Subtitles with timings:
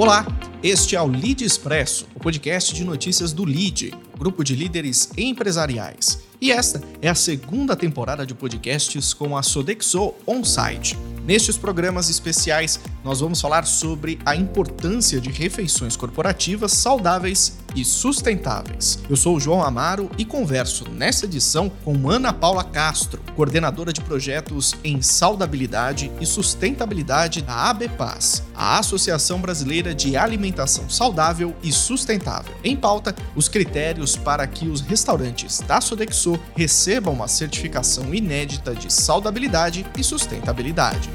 [0.00, 0.26] Olá,
[0.62, 6.22] este é o Lead Expresso, o podcast de notícias do Lead, grupo de líderes empresariais.
[6.40, 10.96] E esta é a segunda temporada de podcasts com a Sodexo On-Site.
[11.26, 18.98] Nestes programas especiais, nós vamos falar sobre a importância de refeições corporativas saudáveis e sustentáveis.
[19.08, 24.00] Eu sou o João Amaro e converso nessa edição com Ana Paula Castro, coordenadora de
[24.00, 32.54] projetos em saudabilidade e sustentabilidade da ABPAS, a Associação Brasileira de Alimentação Saudável e Sustentável.
[32.62, 38.92] Em pauta, os critérios para que os restaurantes da Sodexo recebam uma certificação inédita de
[38.92, 41.10] saudabilidade e sustentabilidade.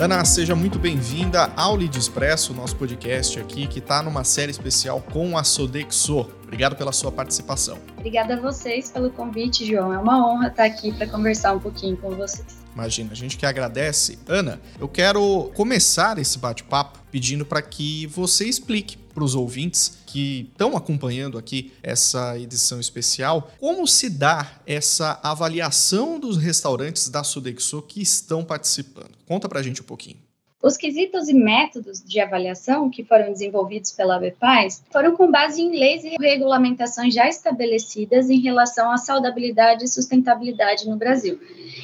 [0.00, 5.02] Ana, seja muito bem-vinda ao Lead Expresso, nosso podcast aqui, que está numa série especial
[5.12, 6.26] com a Sodexo.
[6.42, 7.76] Obrigado pela sua participação.
[7.98, 9.92] Obrigada a vocês pelo convite, João.
[9.92, 12.46] É uma honra estar aqui para conversar um pouquinho com vocês.
[12.74, 14.18] Imagina, a gente que agradece.
[14.26, 20.48] Ana, eu quero começar esse bate-papo pedindo para que você explique para os ouvintes que
[20.50, 27.82] estão acompanhando aqui essa edição especial como se dá essa avaliação dos restaurantes da Sodexo
[27.82, 29.12] que estão participando.
[29.26, 30.29] Conta para a gente um pouquinho.
[30.62, 35.70] Os quesitos e métodos de avaliação que foram desenvolvidos pela ABPAS foram com base em
[35.70, 41.40] leis e regulamentações já estabelecidas em relação à saudabilidade e sustentabilidade no Brasil.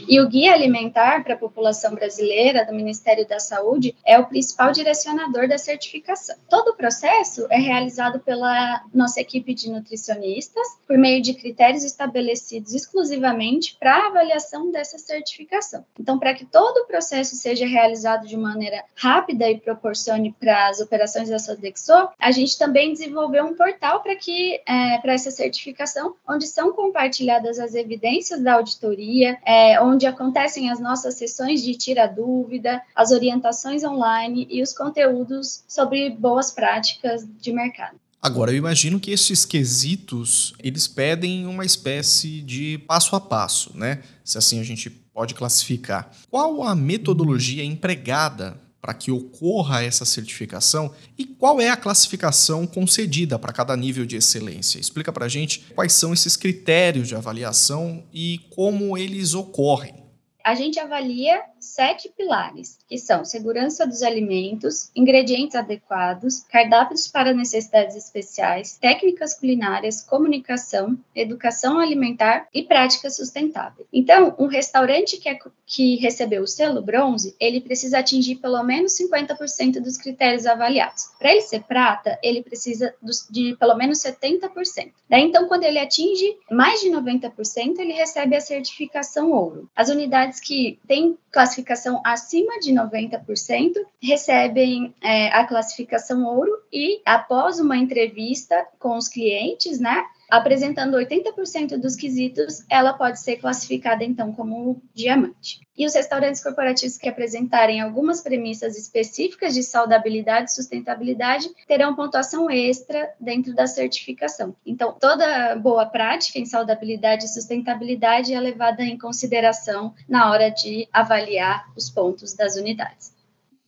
[0.07, 4.73] E o Guia Alimentar para a População Brasileira do Ministério da Saúde é o principal
[4.73, 6.37] direcionador da certificação.
[6.47, 12.75] Todo o processo é realizado pela nossa equipe de nutricionistas por meio de critérios estabelecidos
[12.75, 15.83] exclusivamente para a avaliação dessa certificação.
[15.99, 20.81] Então, para que todo o processo seja realizado de maneira rápida e proporcione para as
[20.81, 26.15] operações da Sodexo, a gente também desenvolveu um portal para que é, para essa certificação,
[26.29, 32.07] onde são compartilhadas as evidências da auditoria, é, onde acontecem as nossas sessões de tira
[32.07, 37.99] dúvida, as orientações online e os conteúdos sobre boas práticas de mercado.
[38.21, 44.03] Agora, eu imagino que esses quesitos, eles pedem uma espécie de passo a passo, né?
[44.25, 46.11] Se assim a gente pode classificar.
[46.31, 53.37] Qual a metodologia empregada para que ocorra essa certificação e qual é a classificação concedida
[53.37, 54.79] para cada nível de excelência.
[54.79, 60.06] Explica para a gente quais são esses critérios de avaliação e como eles ocorrem.
[60.47, 67.97] A gente avalia sete pilares, que são segurança dos alimentos, ingredientes adequados, cardápios para necessidades
[67.97, 73.89] especiais, técnicas culinárias, comunicação, educação alimentar e prática sustentável.
[73.93, 75.37] Então, um restaurante que, é,
[75.67, 81.11] que recebeu o selo bronze, ele precisa atingir pelo menos 50% dos critérios avaliados.
[81.19, 82.95] Para ele ser prata, ele precisa
[83.29, 84.93] de pelo menos 70%.
[85.11, 89.69] Daí, então, quando ele atinge mais de 90%, ele recebe a certificação ouro.
[89.75, 97.59] As unidades que têm classificação acima de 90% recebem é, a classificação ouro e, após
[97.61, 104.33] uma entrevista com os clientes, né, apresentando 80% dos quesitos, ela pode ser classificada então
[104.33, 105.61] como diamante.
[105.77, 112.51] E os restaurantes corporativos que apresentarem algumas premissas específicas de saudabilidade e sustentabilidade terão pontuação
[112.51, 114.57] extra dentro da certificação.
[114.65, 120.89] Então, toda boa prática em saudabilidade e sustentabilidade é levada em consideração na hora de
[120.93, 123.15] avaliar os pontos das unidades.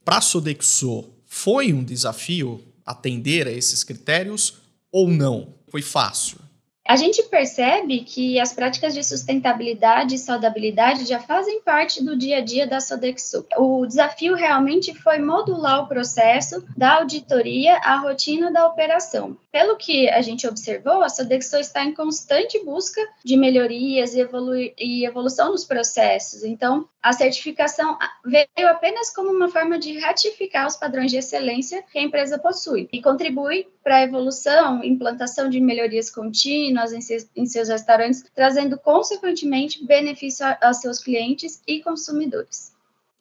[0.05, 5.55] Para a Sodexo, foi um desafio atender a esses critérios ou não?
[5.71, 6.48] Foi fácil?
[6.89, 12.39] A gente percebe que as práticas de sustentabilidade e saudabilidade já fazem parte do dia
[12.39, 13.45] a dia da Sodexo.
[13.59, 19.37] O desafio realmente foi modular o processo da auditoria à rotina da operação.
[19.53, 24.55] Pelo que a gente observou, a Sodexo está em constante busca de melhorias e, evolu
[24.57, 26.43] e evolução nos processos.
[26.43, 31.99] Então, a certificação veio apenas como uma forma de ratificar os padrões de excelência que
[31.99, 37.47] a empresa possui e contribui para a evolução, implantação de melhorias contínuas em seus, em
[37.47, 42.73] seus restaurantes, trazendo consequentemente benefício a, a seus clientes e consumidores.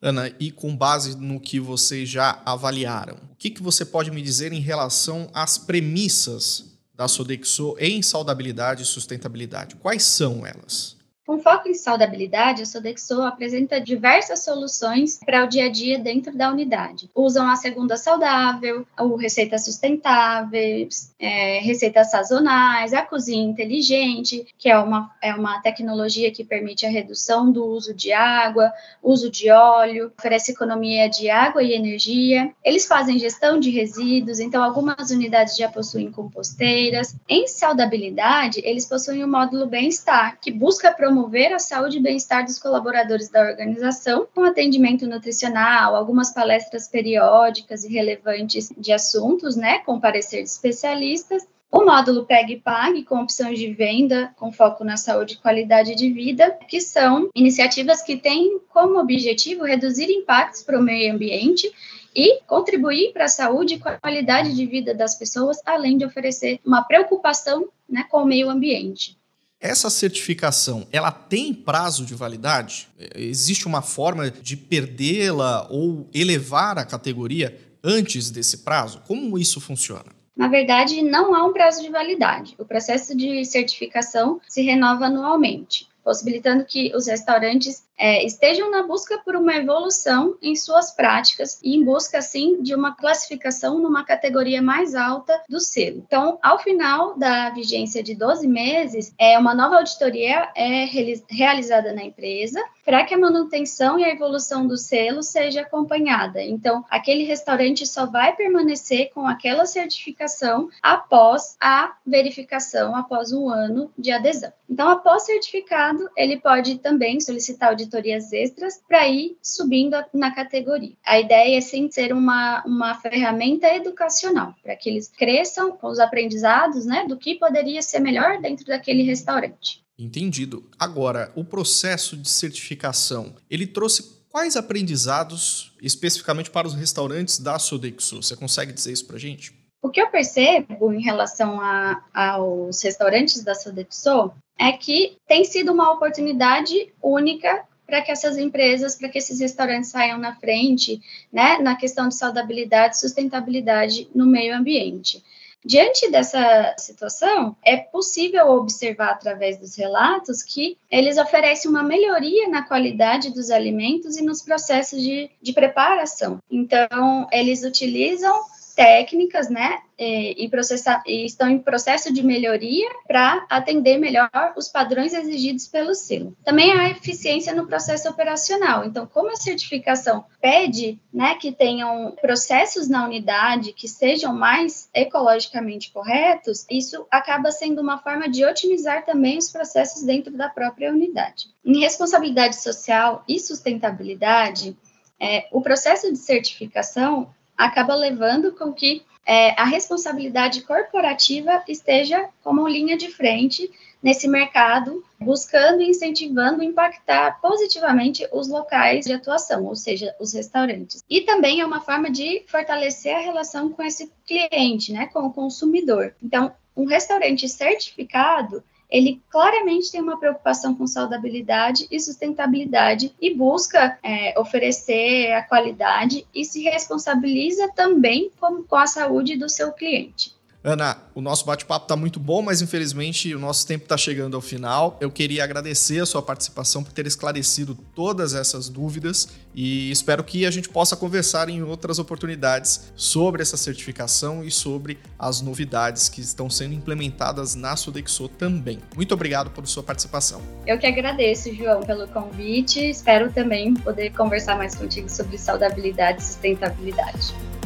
[0.02, 4.22] Ana, e com base no que vocês já avaliaram, o que, que você pode me
[4.22, 9.78] dizer em relação às premissas da Sodexo em saudabilidade e sustentabilidade?
[9.78, 10.97] Quais são elas?
[11.28, 16.34] Com foco em saudabilidade, a Sodexo apresenta diversas soluções para o dia a dia dentro
[16.34, 17.10] da unidade.
[17.14, 24.80] Usam a segunda saudável, o receitas sustentáveis, é, receitas sazonais, a cozinha inteligente, que é
[24.80, 28.72] uma, é uma tecnologia que permite a redução do uso de água,
[29.04, 32.54] uso de óleo, oferece economia de água e energia.
[32.64, 37.18] Eles fazem gestão de resíduos, então algumas unidades já possuem composteiras.
[37.28, 42.46] Em saudabilidade, eles possuem o módulo bem-estar, que busca promover promover a saúde e bem-estar
[42.46, 49.80] dos colaboradores da organização, com atendimento nutricional, algumas palestras periódicas e relevantes de assuntos, né,
[49.80, 54.84] com parecer de especialistas, o módulo Peg e Pag, com opções de venda com foco
[54.84, 60.62] na saúde e qualidade de vida, que são iniciativas que têm como objetivo reduzir impactos
[60.62, 61.70] para o meio ambiente
[62.16, 66.84] e contribuir para a saúde e qualidade de vida das pessoas, além de oferecer uma
[66.84, 69.18] preocupação né, com o meio ambiente.
[69.60, 72.88] Essa certificação, ela tem prazo de validade?
[73.16, 79.02] Existe uma forma de perdê-la ou elevar a categoria antes desse prazo?
[79.08, 80.06] Como isso funciona?
[80.36, 82.54] Na verdade, não há um prazo de validade.
[82.60, 89.18] O processo de certificação se renova anualmente, possibilitando que os restaurantes é, estejam na busca
[89.20, 94.62] por uma evolução em suas práticas e em busca, assim, de uma classificação numa categoria
[94.62, 96.04] mais alta do selo.
[96.06, 100.86] Então, ao final da vigência de 12 meses, é, uma nova auditoria é
[101.30, 106.42] realizada na empresa para que a manutenção e a evolução do selo seja acompanhada.
[106.42, 113.92] Então, aquele restaurante só vai permanecer com aquela certificação após a verificação, após um ano
[113.98, 114.54] de adesão.
[114.70, 120.96] Então, após certificado, ele pode também solicitar o auditorias extras para ir subindo na categoria.
[121.06, 126.00] A ideia é sim ser uma, uma ferramenta educacional, para que eles cresçam com os
[126.00, 129.82] aprendizados né, do que poderia ser melhor dentro daquele restaurante.
[129.98, 130.70] Entendido.
[130.78, 138.22] Agora, o processo de certificação, ele trouxe quais aprendizados especificamente para os restaurantes da Sodexo?
[138.22, 139.52] Você consegue dizer isso para gente?
[139.82, 145.72] O que eu percebo em relação a, aos restaurantes da Sodexo é que tem sido
[145.72, 151.02] uma oportunidade única para que essas empresas, para que esses restaurantes saiam na frente,
[151.32, 155.24] né, na questão de saudabilidade e sustentabilidade no meio ambiente.
[155.66, 162.62] Diante dessa situação, é possível observar através dos relatos que eles oferecem uma melhoria na
[162.62, 166.40] qualidade dos alimentos e nos processos de, de preparação.
[166.50, 168.34] Então, eles utilizam
[168.78, 175.16] técnicas, né, e, processar, e estão em processo de melhoria para atender melhor os padrões
[175.16, 176.38] exigidos pelo selo.
[176.46, 178.86] Também há eficiência no processo operacional.
[178.86, 185.92] Então, como a certificação pede, né, que tenham processos na unidade que sejam mais ecologicamente
[185.92, 191.48] corretos, isso acaba sendo uma forma de otimizar também os processos dentro da própria unidade.
[191.66, 194.78] Em responsabilidade social e sustentabilidade,
[195.20, 202.68] é, o processo de certificação acaba levando com que é, a responsabilidade corporativa esteja como
[202.68, 203.70] linha de frente
[204.02, 211.04] nesse mercado, buscando e incentivando impactar positivamente os locais de atuação, ou seja, os restaurantes.
[211.10, 215.34] E também é uma forma de fortalecer a relação com esse cliente, né, com o
[215.34, 216.16] consumidor.
[216.24, 224.00] Então, um restaurante certificado ele claramente tem uma preocupação com saudabilidade e sustentabilidade e busca
[224.02, 230.37] é, oferecer a qualidade e se responsabiliza também com, com a saúde do seu cliente.
[230.68, 234.42] Ana, o nosso bate-papo está muito bom, mas infelizmente o nosso tempo está chegando ao
[234.42, 234.98] final.
[235.00, 240.46] Eu queria agradecer a sua participação por ter esclarecido todas essas dúvidas e espero que
[240.46, 246.20] a gente possa conversar em outras oportunidades sobre essa certificação e sobre as novidades que
[246.20, 248.80] estão sendo implementadas na Sodexo também.
[248.94, 250.42] Muito obrigado por sua participação.
[250.66, 252.90] Eu que agradeço, João, pelo convite.
[252.90, 257.57] Espero também poder conversar mais contigo sobre saudabilidade e sustentabilidade.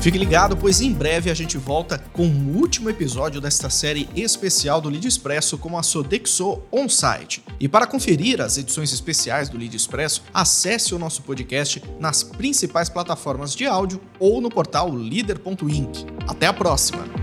[0.00, 4.80] Fique ligado, pois em breve a gente volta com o último episódio desta série especial
[4.80, 7.44] do Lead Expresso com a Sodexo On-Site.
[7.60, 12.88] E para conferir as edições especiais do Lead Expresso, acesse o nosso podcast nas principais
[12.88, 16.06] plataformas de áudio ou no portal leader.inc.
[16.26, 17.19] Até a próxima!